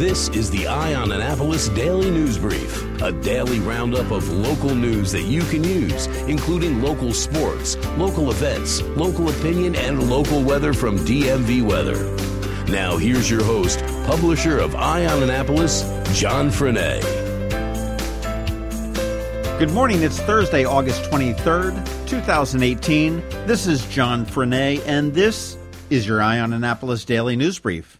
[0.00, 5.12] This is the Eye on Annapolis Daily News Brief, a daily roundup of local news
[5.12, 10.98] that you can use, including local sports, local events, local opinion, and local weather from
[11.00, 12.02] DMV Weather.
[12.72, 15.82] Now, here's your host, publisher of Eye on Annapolis,
[16.18, 17.02] John Frenaye.
[19.58, 20.02] Good morning.
[20.02, 23.16] It's Thursday, August 23rd, 2018.
[23.44, 25.58] This is John Frenaye, and this
[25.90, 27.99] is your Eye on Annapolis Daily News Brief.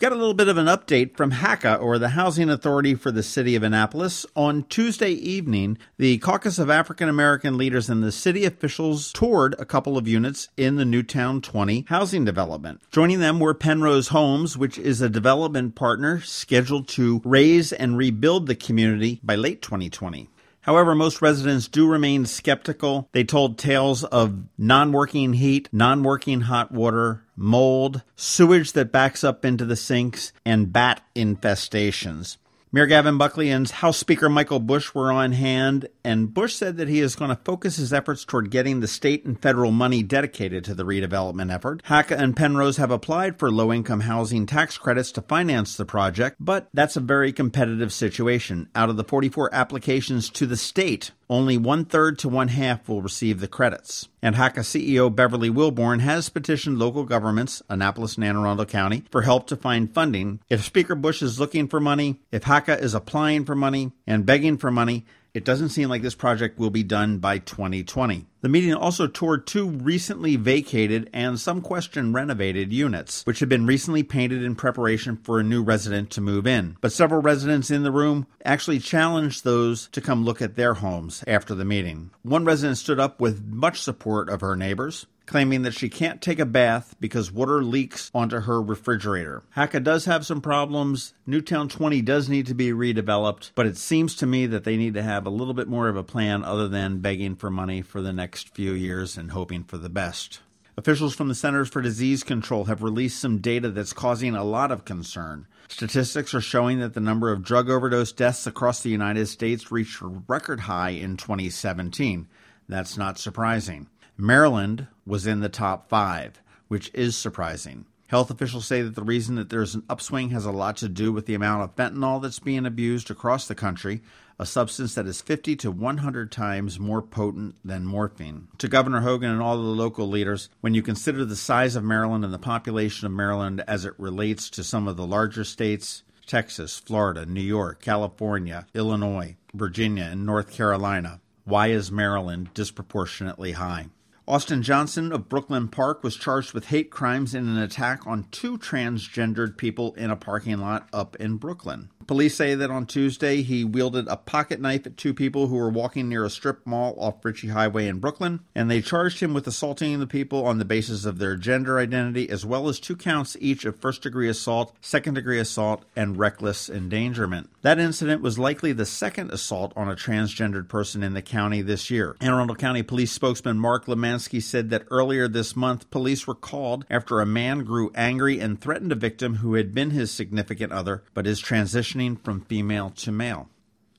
[0.00, 3.24] Got a little bit of an update from HACA, or the Housing Authority for the
[3.24, 4.24] City of Annapolis.
[4.36, 9.64] On Tuesday evening, the Caucus of African American Leaders and the city officials toured a
[9.64, 12.80] couple of units in the Newtowne 20 housing development.
[12.92, 18.46] Joining them were Pennrose Homes, which is a development partner scheduled to raise and rebuild
[18.46, 20.28] the community by late 2020.
[20.68, 23.08] However, most residents do remain skeptical.
[23.12, 29.24] They told tales of non working heat, non working hot water, mold, sewage that backs
[29.24, 32.36] up into the sinks, and bat infestations.
[32.70, 36.86] Mayor Gavin Buckley and House Speaker Michael Busch were on hand, and Busch said that
[36.86, 40.64] he is going to focus his efforts toward getting the state and federal money dedicated
[40.64, 41.82] to the redevelopment effort.
[41.84, 46.36] HACA and Pennrose have applied for low income housing tax credits to finance the project,
[46.38, 48.68] but that's a very competitive situation.
[48.74, 53.02] Out of the 44 applications to the state, only one third to one half will
[53.02, 54.08] receive the credits.
[54.22, 59.22] And HACA CEO Beverly Wilbourn has petitioned local governments, Annapolis and Anne Arundel County, for
[59.22, 60.40] help to find funding.
[60.48, 64.58] If Speaker Busch is looking for money, if HACA is applying for money and begging
[64.58, 68.26] for money, it doesn't seem like this project will be done by 2020.
[68.40, 73.66] The meeting also toured two recently vacated and some question renovated units, which had been
[73.66, 76.76] recently painted in preparation for a new resident to move in.
[76.80, 81.24] But several residents in the room actually challenged those to come look at their homes
[81.26, 82.10] after the meeting.
[82.22, 86.38] One resident stood up with much support of her neighbors claiming that she can't take
[86.38, 89.42] a bath because water leaks onto her refrigerator.
[89.54, 91.12] HACA does have some problems.
[91.28, 94.94] Newtowne 20 does need to be redeveloped, but it seems to me that they need
[94.94, 98.00] to have a little bit more of a plan other than begging for money for
[98.00, 100.40] the next few years and hoping for the best.
[100.76, 104.70] Officials from the Centers for Disease Control have released some data that's causing a lot
[104.70, 105.46] of concern.
[105.68, 110.00] Statistics are showing that the number of drug overdose deaths across the United States reached
[110.00, 112.28] a record high in 2017.
[112.68, 113.88] That's not surprising.
[114.16, 117.86] Maryland was in the top five, which is surprising.
[118.08, 121.12] Health officials say that the reason that there's an upswing has a lot to do
[121.12, 124.00] with the amount of fentanyl that's being abused across the country,
[124.38, 128.48] a substance that is 50 to 100 times more potent than morphine.
[128.56, 132.24] To Governor Hogan and all the local leaders, when you consider the size of Maryland
[132.24, 136.78] and the population of Maryland as it relates to some of the larger states, Texas,
[136.78, 143.88] Florida, New York, California, Illinois, Virginia, and North Carolina, why is Maryland disproportionately high?
[144.28, 148.58] Austin Johnson of Brooklyn Park was charged with hate crimes in an attack on two
[148.58, 151.88] transgendered people in a parking lot up in Brooklyn.
[152.08, 155.68] Police say that on Tuesday he wielded a pocket knife at two people who were
[155.68, 159.46] walking near a strip mall off Ritchie Highway in Brooklyn, and they charged him with
[159.46, 163.36] assaulting the people on the basis of their gender identity, as well as two counts
[163.40, 167.50] each of first degree assault, second degree assault, and reckless endangerment.
[167.60, 171.90] That incident was likely the second assault on a transgendered person in the county this
[171.90, 172.16] year.
[172.22, 176.86] Anne Arundel County Police spokesman Mark Lemansky said that earlier this month, police were called
[176.88, 181.02] after a man grew angry and threatened a victim who had been his significant other,
[181.12, 183.48] but his transitioning transitioning from female to male.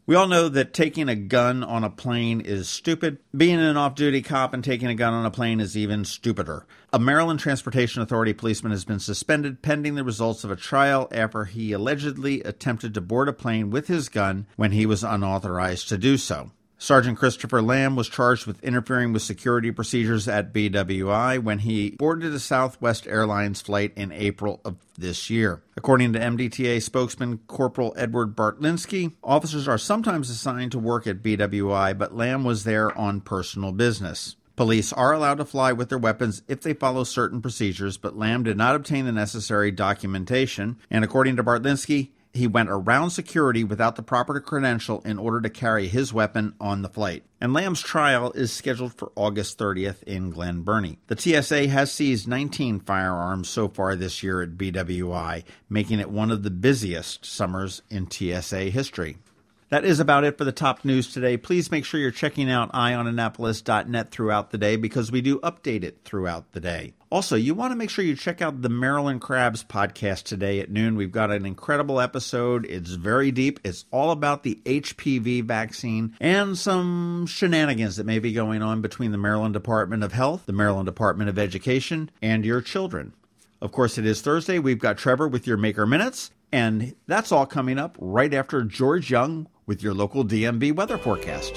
[0.05, 3.19] We all know that taking a gun on a plane is stupid.
[3.35, 6.65] Being an off duty cop and taking a gun on a plane is even stupider.
[6.91, 11.45] A Maryland Transportation Authority policeman has been suspended pending the results of a trial after
[11.45, 15.97] he allegedly attempted to board a plane with his gun when he was unauthorized to
[15.97, 16.49] do so.
[16.81, 22.33] Sergeant Christopher Lamb was charged with interfering with security procedures at BWI when he boarded
[22.33, 25.61] a Southwest Airlines flight in April of this year.
[25.75, 31.97] According to MDTA spokesman Corporal Edward Bartlinski, officers are sometimes assigned to work at BWI,
[31.97, 34.37] but Lamb was there on personal business.
[34.55, 38.43] Police are allowed to fly with their weapons if they follow certain procedures, but Lamb
[38.43, 43.95] did not obtain the necessary documentation, and according to Bartlinski, he went around security without
[43.95, 47.23] the proper credential in order to carry his weapon on the flight.
[47.41, 50.99] And Lamb's trial is scheduled for August 30th in Glen Burnie.
[51.07, 56.31] The TSA has seized 19 firearms so far this year at BWI, making it one
[56.31, 59.17] of the busiest summers in TSA history.
[59.69, 61.37] That is about it for the top news today.
[61.37, 65.99] Please make sure you're checking out eyeonannapolis.net throughout the day because we do update it
[66.03, 66.93] throughout the day.
[67.11, 70.71] Also, you want to make sure you check out the Maryland Crabs podcast today at
[70.71, 70.95] noon.
[70.95, 72.65] We've got an incredible episode.
[72.65, 73.59] It's very deep.
[73.63, 79.11] It's all about the HPV vaccine and some shenanigans that may be going on between
[79.11, 83.13] the Maryland Department of Health, the Maryland Department of Education, and your children.
[83.61, 84.57] Of course, it is Thursday.
[84.57, 89.11] We've got Trevor with your Maker Minutes, and that's all coming up right after George
[89.11, 91.55] Young with your local DMV weather forecast.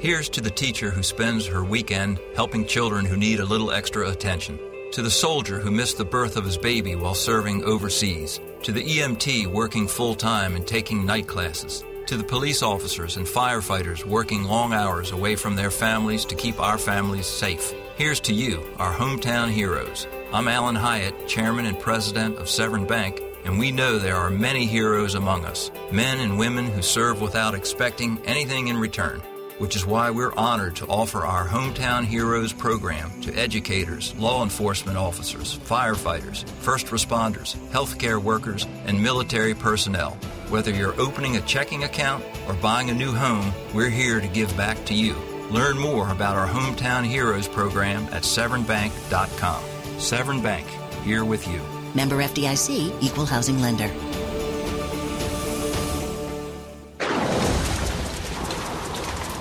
[0.00, 4.08] Here's to the teacher who spends her weekend helping children who need a little extra
[4.08, 4.58] attention.
[4.92, 8.40] To the soldier who missed the birth of his baby while serving overseas.
[8.62, 11.84] To the EMT working full time and taking night classes.
[12.06, 16.58] To the police officers and firefighters working long hours away from their families to keep
[16.58, 17.72] our families safe.
[17.96, 20.06] Here's to you, our hometown heroes.
[20.32, 24.66] I'm Alan Hyatt, Chairman and President of Severn Bank and we know there are many
[24.66, 29.20] heroes among us, men and women who serve without expecting anything in return,
[29.58, 34.98] which is why we're honored to offer our Hometown Heroes program to educators, law enforcement
[34.98, 40.12] officers, firefighters, first responders, healthcare workers, and military personnel.
[40.48, 44.56] Whether you're opening a checking account or buying a new home, we're here to give
[44.56, 45.14] back to you.
[45.50, 49.62] Learn more about our Hometown Heroes program at severnbank.com.
[49.98, 50.66] Severn Bank,
[51.04, 51.79] here with you.
[51.94, 53.90] Member FDIC, Equal Housing Lender.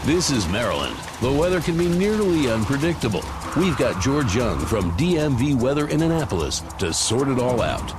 [0.05, 0.95] This is Maryland.
[1.21, 3.23] The weather can be nearly unpredictable.
[3.55, 7.91] We've got George Young from DMV Weather in Annapolis to sort it all out.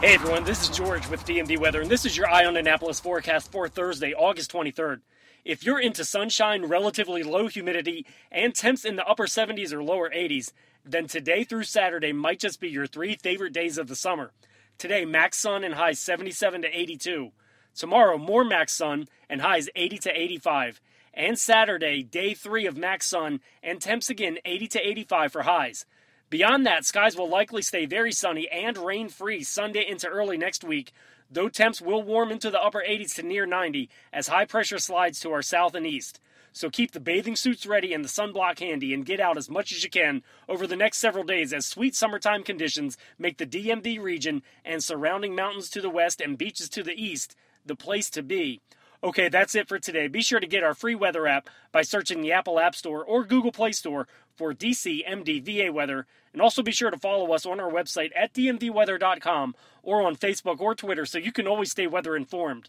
[0.00, 2.98] Hey everyone, this is George with DMV Weather, and this is your Eye on Annapolis
[2.98, 5.00] forecast for Thursday, August 23rd.
[5.44, 10.10] If you're into sunshine, relatively low humidity, and temps in the upper 70s or lower
[10.10, 10.52] 80s,
[10.90, 14.32] then today through Saturday might just be your three favorite days of the summer.
[14.78, 17.30] Today, max sun and highs 77 to 82.
[17.74, 20.80] Tomorrow, more max sun and highs 80 to 85.
[21.14, 25.84] And Saturday, day three of max sun and temps again 80 to 85 for highs.
[26.30, 30.62] Beyond that, skies will likely stay very sunny and rain free Sunday into early next
[30.62, 30.92] week,
[31.30, 35.20] though temps will warm into the upper 80s to near 90 as high pressure slides
[35.20, 36.20] to our south and east.
[36.52, 39.72] So keep the bathing suits ready and the sunblock handy and get out as much
[39.72, 44.00] as you can over the next several days as sweet summertime conditions make the DMV
[44.00, 48.22] region and surrounding mountains to the west and beaches to the east the place to
[48.22, 48.60] be.
[49.02, 50.08] Okay, that's it for today.
[50.08, 53.22] Be sure to get our free weather app by searching the Apple App Store or
[53.22, 56.06] Google Play Store for DC MDVA weather.
[56.32, 59.54] And also be sure to follow us on our website at dmvweather.com
[59.84, 62.68] or on Facebook or Twitter so you can always stay weather informed.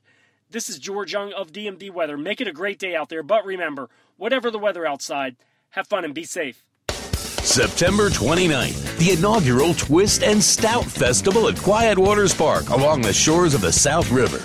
[0.51, 2.17] This is George Young of DMV Weather.
[2.17, 3.87] Make it a great day out there, but remember,
[4.17, 5.35] whatever the weather outside,
[5.69, 6.65] have fun and be safe.
[6.89, 13.53] September 29th, the inaugural Twist and Stout Festival at Quiet Waters Park along the shores
[13.53, 14.43] of the South River.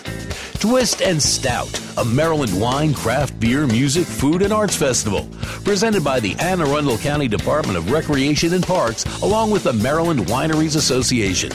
[0.58, 5.26] Twist and Stout, a Maryland wine, craft beer, music, food, and arts festival,
[5.64, 10.20] presented by the Anne Arundel County Department of Recreation and Parks along with the Maryland
[10.26, 11.50] Wineries Association.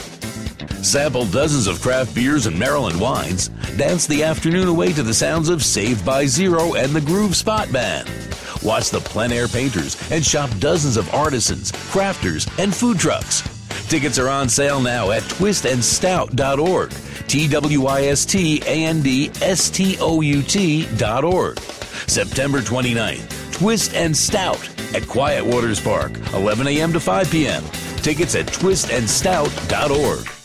[0.82, 3.48] Sample dozens of craft beers and Maryland wines.
[3.76, 7.70] Dance the afternoon away to the sounds of Saved by Zero and the Groove Spot
[7.70, 8.08] Band.
[8.62, 13.42] Watch the plein air painters and shop dozens of artisans, crafters, and food trucks.
[13.88, 16.90] Tickets are on sale now at twistandstout.org.
[17.28, 21.58] T W I S T A N D S T O U T dot org.
[22.06, 26.92] September 29th, Twist and Stout at Quiet Waters Park, 11 a.m.
[26.92, 27.62] to 5 p.m.
[27.98, 30.39] Tickets at twistandstout.org.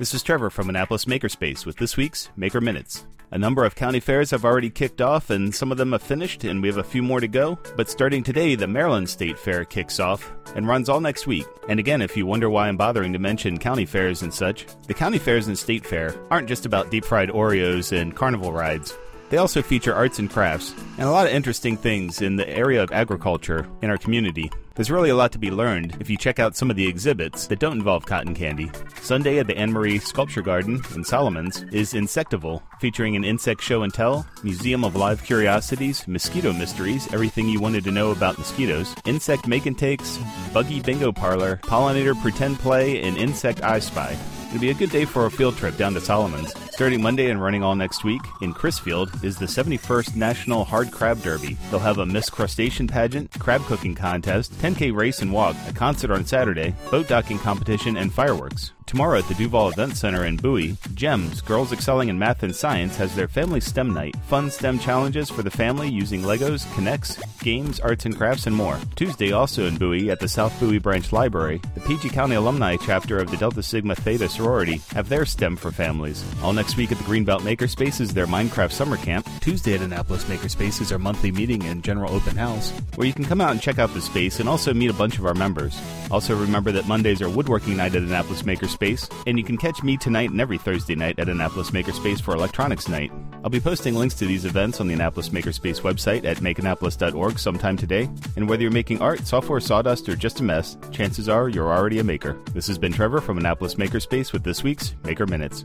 [0.00, 3.06] This is Trevor from Annapolis Makerspace with this week's Maker Minutes.
[3.32, 6.42] A number of county fairs have already kicked off, and some of them have finished,
[6.42, 7.58] and we have a few more to go.
[7.76, 11.44] But starting today, the Maryland State Fair kicks off and runs all next week.
[11.68, 14.94] And again, if you wonder why I'm bothering to mention county fairs and such, the
[14.94, 18.96] county fairs and state fair aren't just about deep fried Oreos and carnival rides.
[19.28, 22.82] They also feature arts and crafts and a lot of interesting things in the area
[22.82, 24.50] of agriculture in our community.
[24.80, 27.46] There's really a lot to be learned if you check out some of the exhibits
[27.48, 28.72] that don't involve cotton candy.
[29.02, 33.92] Sunday at the Annmarie Sculpture Garden in Solomons is Insectival, featuring an insect show and
[33.92, 39.46] tell, museum of live curiosities, mosquito mysteries, everything you wanted to know about mosquitoes, insect
[39.46, 40.18] make and takes,
[40.54, 44.16] buggy bingo parlor, pollinator pretend play, and insect I spy.
[44.48, 46.54] It'll be a good day for a field trip down to Solomons.
[46.80, 51.20] Starting Monday and running all next week, in Crisfield is the 71st National Hard Crab
[51.20, 51.58] Derby.
[51.70, 56.10] They'll have a Miss Crustacean pageant, crab cooking contest, 10K race and walk, a concert
[56.10, 58.72] on Saturday, boat docking competition, and fireworks.
[58.90, 62.96] Tomorrow at the Duval Event Center in Bowie, GEMS, Girls Excelling in Math and Science,
[62.96, 64.16] has their Family STEM Night.
[64.26, 68.80] Fun STEM challenges for the family using Legos, K'NEX, games, arts and crafts, and more.
[68.96, 73.20] Tuesday, also in Bowie, at the South Bowie Branch Library, the PG County Alumni chapter
[73.20, 76.24] of the Delta Sigma Theta sorority have their STEM for families.
[76.42, 79.24] All next week at the Greenbelt Makerspace is their Minecraft Summer Camp.
[79.40, 83.24] Tuesday at Annapolis Makerspace is our monthly meeting and general open house, where you can
[83.24, 85.80] come out and check out the space and also meet a bunch of our members.
[86.10, 89.82] Also, remember that Mondays are woodworking night at Annapolis Makerspace Makerspace, and you can catch
[89.82, 93.12] me tonight and every Thursday night at Annapolis Makerspace for Electronics Night.
[93.42, 97.76] I'll be posting links to these events on the Annapolis Makerspace website at makeannapolis.org sometime
[97.76, 98.08] today.
[98.36, 101.98] And whether you're making art, software, sawdust, or just a mess, chances are you're already
[101.98, 102.38] a maker.
[102.52, 105.64] This has been Trevor from Annapolis Makerspace with this week's Maker Minutes.